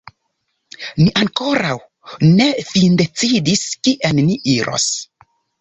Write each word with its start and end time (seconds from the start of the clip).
Ni 1.01 1.05
ankoraŭ 1.23 1.75
ne 2.39 2.47
findecidis 2.71 3.65
kien 3.89 4.25
ni 4.31 4.43
iros. 4.59 4.93